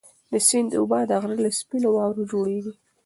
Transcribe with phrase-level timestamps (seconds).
[0.31, 2.73] د سیند اوبه د غره له سپینو واورو جوړېږي.